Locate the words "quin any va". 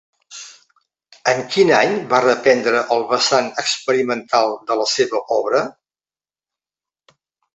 1.55-2.21